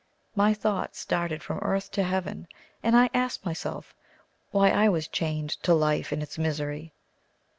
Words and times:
My 0.35 0.55
thoughts 0.55 1.05
darted 1.05 1.43
from 1.43 1.59
earth 1.59 1.91
to 1.91 2.01
heaven, 2.03 2.47
and 2.81 2.97
I 2.97 3.11
asked 3.13 3.45
myself 3.45 3.93
why 4.49 4.71
I 4.71 4.89
was 4.89 5.07
chained 5.07 5.51
to 5.61 5.75
life 5.75 6.11
and 6.11 6.23
its 6.23 6.39
misery. 6.39 6.95